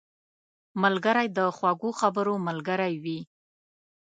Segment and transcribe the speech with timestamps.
[0.83, 3.19] ملګری د خوږو خبرو ملګری وي